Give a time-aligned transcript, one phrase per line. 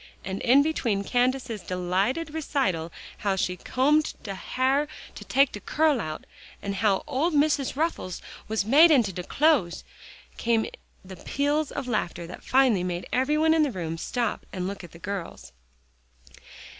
[0.25, 6.01] And in between Candace's delighted recital how she combed "de ha'r to take de curl
[6.01, 6.25] out,"
[6.59, 9.83] and how "ole Missus' ruffles was made into de clothes,"
[10.37, 10.65] came
[11.05, 14.83] the peals of laughter that finally made every one in the room stop and look
[14.83, 15.51] at the girls.